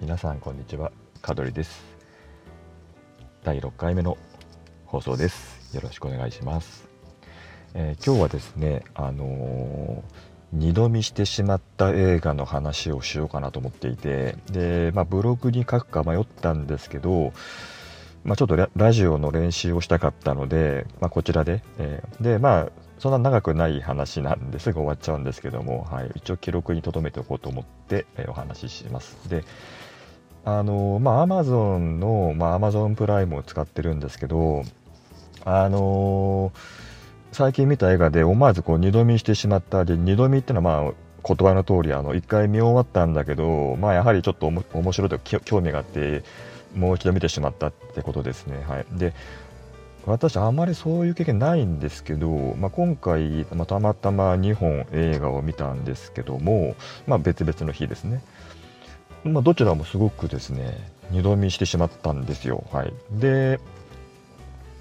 [0.00, 0.92] 皆さんこんにちは。
[1.22, 1.82] 香取です。
[3.44, 4.18] 第6回目の
[4.84, 5.74] 放送です。
[5.74, 6.88] よろしくお願いします、
[7.74, 10.02] えー、今日はですねあのー、
[10.52, 17.32] 二度見してしまった映画の話をしようかなと思っていてで、まあ、ブログに書くか迷ったんですけど
[18.24, 22.68] まあ、ちょっとラジオの練習をしたかったので、まあ、こちらで、えー、でまあ
[22.98, 29.28] そんな長くない話なんですぐ終わっちゃうんですけども、はい、一応記録に留めておこうと思って、え、お話しします。
[29.28, 29.44] で
[30.44, 34.62] あのまあアマゾンの、まあ、アマゾンプライムを使ってるんですけど
[35.44, 36.52] あの
[37.32, 39.84] 最近見た映画で思わずこう二度見してしまった。
[39.84, 40.92] で二度見っていうのはまあ
[41.26, 46.22] 言葉の通りあの1回見終わったんだけど、まあ、やはりちょっと面白いと興味があって
[46.76, 48.64] もう一度見てしまったってことですね。
[48.68, 49.12] はい、で
[50.06, 52.28] 私あまりそういう経験ないんですけど、
[52.58, 58.22] まあ、今回、ま、たまたま2本映画を見たんですけども、まあ、別々の日ですね、
[59.24, 63.60] まあ、どちらもすごくですね二度見してしまったんですよ、はい、で、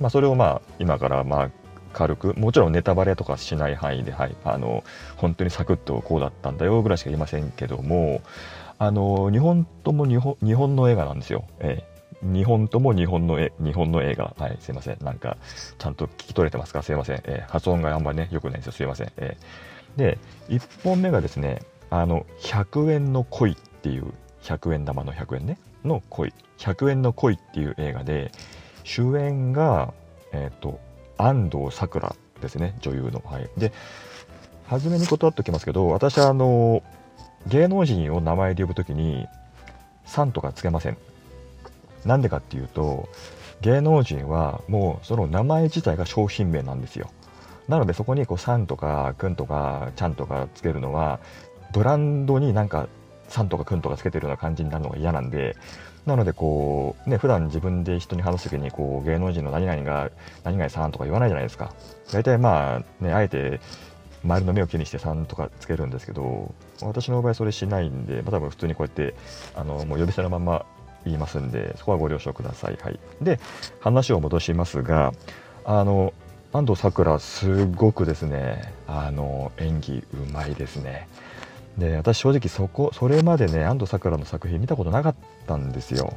[0.00, 1.50] まあ、それをまあ今からまあ
[1.94, 4.84] 軽くもちろんネタバレとかしない範囲で、はい、あの
[5.16, 8.20] 本当にサクッとこうだったんだよぐらいしか言いませんけども
[8.78, 11.95] あの日本とも日本日本の映画なんですよ、ええ。
[12.32, 14.34] 日本とも日本の絵、日本の映画。
[14.38, 15.04] はい、すいません。
[15.04, 15.36] なんか、
[15.78, 16.82] ちゃんと聞き取れてますか？
[16.82, 17.22] すいません。
[17.24, 18.72] えー、発音があんまりね、良くないんですよ。
[18.72, 19.12] すいません。
[19.16, 20.18] えー、で、
[20.48, 26.32] 1本目がですね、あの、100円の恋っていう、100円玉の100円ね、の恋。
[26.58, 28.32] 100円の恋っていう映画で、
[28.84, 29.92] 主演が、
[30.32, 30.80] えっ、ー、と、
[31.18, 33.22] 安藤サクラですね、女優の。
[33.24, 33.48] はい。
[33.56, 33.72] で、
[34.66, 36.82] 初めに断っておきますけど、私はあの、
[37.46, 39.26] 芸能人を名前で呼ぶときに、
[40.04, 40.98] さんとかつけません。
[42.06, 43.08] なんでかっていうと
[43.60, 47.10] 芸能人はもうその名前自体が商品名なんですよ。
[47.68, 51.18] なのでそこにこう「さん」とか「くん」とか「ちゃん」とかつけるのは
[51.72, 52.88] ブランドになんか
[53.28, 55.56] 「さん」とか「くん」とかつけてるような感じになるのが嫌なんで
[56.06, 60.10] なのでこうね普段自分で人に話す時にこう芸能人の何々が
[60.44, 61.72] 何々さんとか言わないじゃないですか。
[62.12, 63.60] 大体まあねあえて
[64.24, 66.52] 周りの目を気にして3とかつけるんですけど
[66.82, 69.14] 私の場合それしないんで、まあ、多分普通にこうやって
[69.54, 70.66] あのもう呼び捨てのまま
[71.06, 72.78] 言いますんでそこはご了承ください。
[72.82, 73.40] はい、で
[73.80, 75.12] 話を戻しますが
[75.64, 76.12] あの
[76.52, 81.08] 安藤サクラすごくですねあの演技うまいですね。
[81.78, 85.14] で私正直そこそれまでね安藤サクラの作品見たことなかっ
[85.46, 86.14] たんですよ。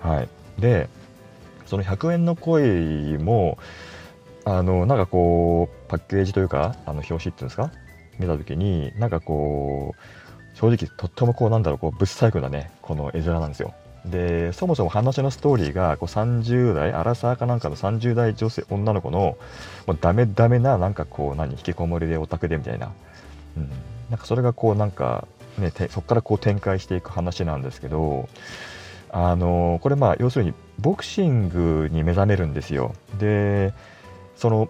[0.00, 0.88] はい、で
[1.66, 3.58] その100円の恋も
[4.44, 7.70] あのなんかこうパッケージというかあの表紙っていうんですか？
[8.18, 19.36] 見た時になんかこう正直とってもこうなんだろうこうぶっ細工なねこの絵面なんですよでそもそも話のストーリーがこう30代アラサーかなんかの30代女性女の子の
[19.86, 22.92] もうダメダメななんかこう何引きこもりでオタクでみたいな、
[23.56, 23.68] うん、
[24.10, 28.28] なんかそれがこうなんかねそこからこう展開していく話なんですけど
[29.12, 32.94] あのこれまあ要するにボクシングに目覚めるんですよ。
[33.20, 33.72] で
[34.36, 34.68] その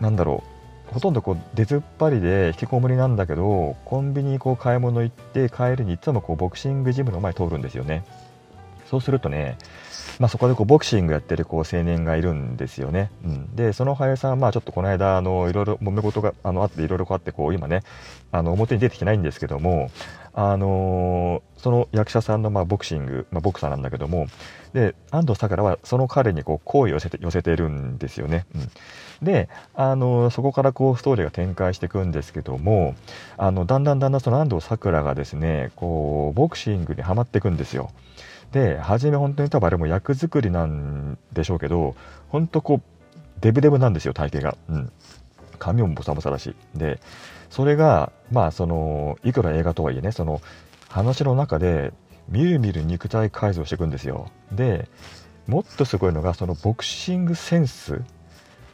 [0.00, 0.42] なんだろ
[0.90, 8.04] うほとんどこう出ずっぱりで引きこもりなんだけどコンビニにこう買い物行って帰りにいつもこうボクシングジムの前通るんですよね。
[8.94, 9.58] そうするとね、
[10.20, 17.82] まあ、そこでこうボクシングやってるこう青年がいるんですよね、うん、でその俳優さんはまあちょっとこの間あのいろいろ揉め事があのあっていろいろこうあってこう今ね
[18.30, 19.90] あの表に出てきてないんですけども
[20.32, 24.28] あのー、その役者さんのまあボクシング、まあ、ボクサーなんだけども
[24.74, 28.46] で安藤サクラはその彼にこう好意を寄せて寄せてるんですよね。
[28.54, 32.94] うん、で、あのー、そこからこうストーリーが展開していくんですけども
[33.36, 37.90] あのだんだんだんだんその安藤サクラがですねこうボクシングにはまっていくんですよ。
[38.54, 41.96] で初め本当に多分あれも役作りなんでしょうけど
[42.28, 42.82] 本当こう
[43.40, 44.56] デブデブなんですよ体型が。
[44.68, 44.92] うん。
[45.58, 46.54] 髪もボサボサだし。
[46.72, 47.00] で
[47.50, 50.40] それがまあそのいくら映画とはいえねその
[50.88, 51.92] 話の中で
[52.28, 54.30] みるみる肉体改造していくんですよ。
[54.52, 54.88] で
[55.48, 58.02] もっとすごいのがそのボクシングセンス。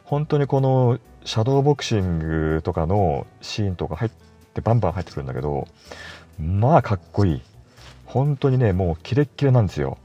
[0.03, 4.11] 本当にこのシャドーボクシングとかのシーンとか入っ
[4.53, 5.67] てバンバン入ってくるんだけど
[6.39, 7.41] まあかっこいい。
[8.11, 9.97] 本当にねもうキレッキレなんですよ。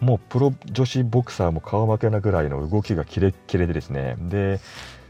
[0.00, 4.16] もうプロ女子ボクサーも顔負けなぐらいの動きがキレッキレでですね。
[4.18, 4.60] で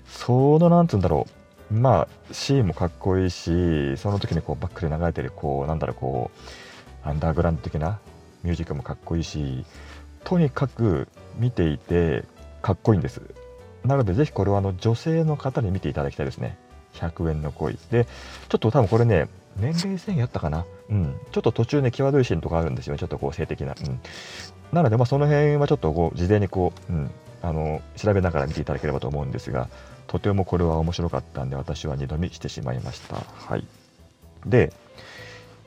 [0.07, 1.27] そのなんつうんだろ
[1.71, 1.75] う。
[1.75, 6.31] まあシーンもかっこいいしその時にこうバックで流れてるこうなんだろうこ
[7.05, 7.99] うアンダーグラウンド的な
[8.43, 9.65] ミュージックもかっこいいし
[10.25, 12.25] とにかく見ていて
[12.61, 13.21] かっこいいんです。
[13.85, 16.57] なのでぜひこれはあの女性の方に見ていただきたいですね。
[16.95, 17.79] 100円の恋。
[17.91, 18.07] で
[18.49, 20.65] ちょっと多分これね年齢制限あったかな？
[20.91, 21.15] うん。
[21.33, 22.99] ちょっと途中ね、際どいシーンとかあるんですよね。
[22.99, 23.75] ちょっとこう、性的な。
[23.79, 24.01] うん。
[24.73, 27.11] なので、まあ、その辺はちょっとこう、事前にこう、うん、
[27.43, 29.69] あの、調べながら見ていただければと思うんですが、
[30.07, 33.17] とてもこれは面白かったんで、私は二度見してしまいました。
[33.17, 33.67] はい。
[34.47, 34.73] で、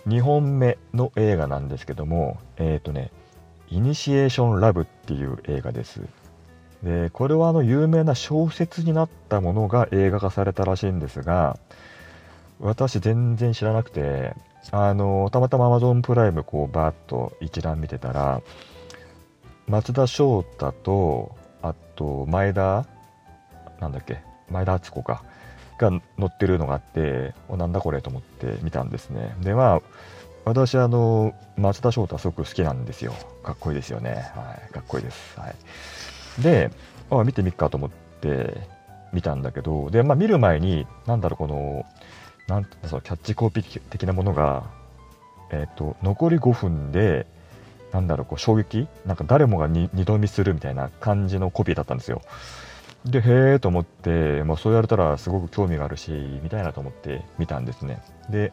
[0.08, 3.12] 2本目の映画なんですけどもえっ、ー、とね
[3.70, 6.02] 「イニシエーション・ラブ」っていう映画です
[6.84, 11.58] でこれはあの有名な小説になったものが映画化されたらしいんですが
[12.60, 14.34] 私全然知らなくて
[14.72, 18.42] あのたまたま Amazon プライムこうバーッと一覧見てたら
[19.68, 22.86] 松田翔太とあと前田
[23.80, 25.24] なんだっけ前田敦子か
[25.78, 29.36] が載ってるのがあっておなんだこれと思って見たんですね。
[29.42, 29.82] でまあ
[30.46, 33.14] 私あの松田翔太すごく好きなんですよ。
[33.44, 34.32] かっこいいですよね。
[34.36, 36.72] はいかっこいいです、はい、で
[37.10, 37.90] あ見てみっかと思っ
[38.22, 38.68] て
[39.12, 41.86] 見たんだけどでまあ見る前になんだろうこの
[42.48, 44.64] なんそのキャッチコピー的なものが
[45.52, 47.26] え、ー、と残り5分で
[47.92, 48.88] なんだろうこう衝撃？
[49.06, 52.22] なんか誰もが二度見するみたいな感じのコピーだったんですよ。
[53.06, 56.12] でへえと思って、まあ、そうやれたらすごく興味があるし
[56.42, 58.02] 見たいなと思って見たんですね。
[58.30, 58.52] で、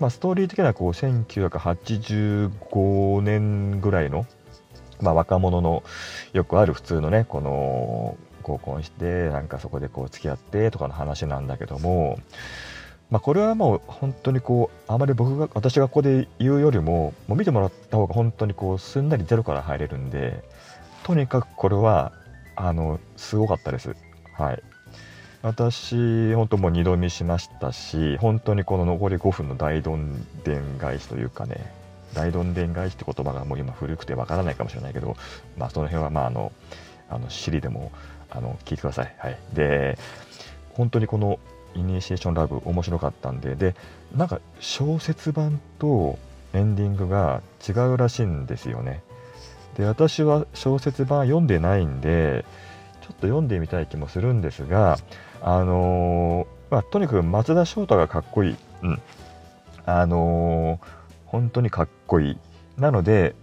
[0.00, 4.24] まあ、ストーリー的にはこう1985年ぐらいの、
[5.00, 5.82] まあ、若者の
[6.32, 12.18] よくある普通のねこの合コンしてなんかそこでこう付き合ってとかの話なんだけども
[13.12, 20.42] まあ、これはもう本当にこうあまり僕が私がここで言うよりももう見てもらった方が本当にこうすんなりゼロから入れるんで
[21.04, 22.12] とにかくこれは
[22.56, 23.94] あのすごかったです。
[24.38, 24.62] はい。
[25.42, 31.70] 私、本当もう二度見しましたし、本当にこの残り5分の大どんでん返しというかね、
[32.14, 35.16] 大どんでん返しって言葉がもう今古くてわからないかもしれないけど、
[35.58, 36.52] まあその辺はまああの、
[37.10, 37.92] あの、シリでも
[38.30, 39.14] あの聞いてください。
[39.18, 39.38] はい。
[39.52, 39.98] で、
[40.74, 41.38] 本当にこの
[41.74, 43.74] イニシエーションラブ面白かったんで、で、
[44.16, 46.18] なんか小説版と
[46.54, 49.02] エンディングが違うらしいんですよね。
[49.76, 52.44] で私は小説版読んでないんで
[53.00, 54.98] ちょっと読んでみたい気もするんですが
[55.40, 59.02] あのー、まあ、とにかく松田翔太がかっこいい、うん、
[59.86, 60.86] あのー、
[61.26, 62.38] 本当にかっこいい。
[62.78, 63.34] なので、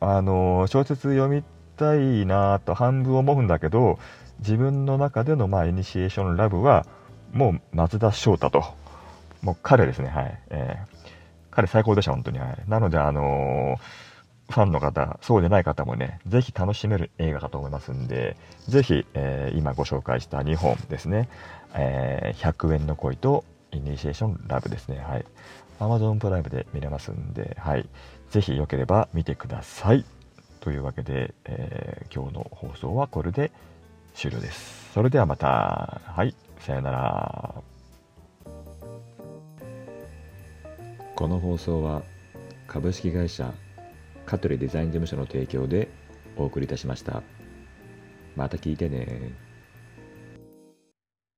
[0.00, 1.42] あのー、小説読み
[1.76, 3.98] たいなと半分思うんだけど
[4.40, 6.86] 自分の中での、まあ、イニシエーションラブは
[7.32, 8.64] もう松田翔太と
[9.42, 10.96] もう彼ですねはい、えー、
[11.50, 14.06] 彼最高でした本当にはいなのであのー
[14.50, 18.36] ファンの方、そうでない方もね、ぜひ楽しめる映画かと思いますんで、
[18.68, 21.28] ぜひ、えー、今ご紹介した2本ですね、
[21.74, 24.98] えー、100円の恋とイニシエーションラブですね。
[24.98, 25.24] はい。
[25.80, 27.88] Amazon プライムで見れますんで、はい。
[28.30, 30.04] ぜひよければ見てください。
[30.60, 33.50] というわけで、えー、今日の放送はこれで
[34.14, 34.92] 終了です。
[34.92, 36.00] それではまた。
[36.04, 36.34] はい。
[36.58, 37.54] さよなら。
[41.14, 42.02] この放送は
[42.66, 43.54] 株式会社
[44.26, 45.88] 香取デザイン事務所の提供で
[46.36, 47.22] お送りいたしました。
[48.34, 49.45] また聞いてね。